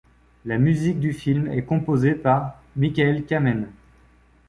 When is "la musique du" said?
0.45-1.13